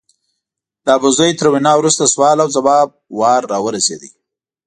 د 0.85 0.87
ابوزید 0.97 1.33
تر 1.39 1.47
وینا 1.53 1.73
وروسته 1.77 2.11
سوال 2.13 2.37
او 2.43 2.49
ځواب 2.55 2.89
وار 3.19 3.41
راورسېد. 3.51 4.01